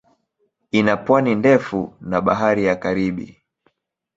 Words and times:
Ina 0.71 0.97
pwani 0.97 1.35
ndefu 1.35 1.93
na 2.01 2.21
Bahari 2.21 2.65
ya 2.65 2.75
Karibi. 2.75 3.41